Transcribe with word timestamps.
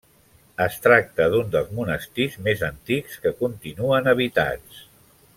Es 0.63 0.77
tracta 0.85 1.25
d'un 1.33 1.51
dels 1.55 1.67
monestirs 1.79 2.37
més 2.47 2.63
antics 2.71 3.19
que 3.27 3.33
continuen 3.43 4.09
habitats. 4.15 4.81